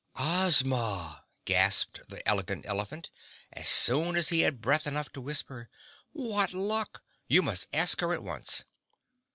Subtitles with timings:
[0.15, 3.11] "Ozma," gasped the Elegant Elephant,
[3.53, 5.69] as soon as he had breath enough to whisper.
[6.11, 7.03] "What luck!
[7.27, 8.63] You must ask her at once."